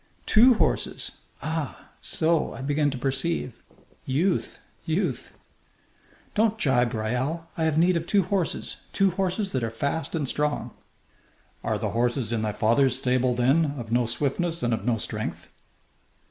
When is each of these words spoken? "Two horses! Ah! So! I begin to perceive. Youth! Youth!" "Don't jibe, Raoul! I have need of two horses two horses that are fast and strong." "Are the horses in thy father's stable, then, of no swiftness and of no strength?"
"Two 0.25 0.55
horses! 0.55 1.19
Ah! 1.43 1.89
So! 2.01 2.53
I 2.53 2.63
begin 2.63 2.89
to 2.89 2.97
perceive. 2.97 3.61
Youth! 4.03 4.57
Youth!" 4.83 5.37
"Don't 6.33 6.57
jibe, 6.57 6.95
Raoul! 6.95 7.45
I 7.55 7.65
have 7.65 7.77
need 7.77 7.95
of 7.95 8.07
two 8.07 8.23
horses 8.23 8.77
two 8.93 9.11
horses 9.11 9.51
that 9.51 9.63
are 9.63 9.69
fast 9.69 10.15
and 10.15 10.27
strong." 10.27 10.71
"Are 11.63 11.77
the 11.77 11.91
horses 11.91 12.33
in 12.33 12.41
thy 12.41 12.51
father's 12.51 12.97
stable, 12.97 13.35
then, 13.35 13.75
of 13.77 13.91
no 13.91 14.07
swiftness 14.07 14.63
and 14.63 14.73
of 14.73 14.85
no 14.85 14.97
strength?" 14.97 15.49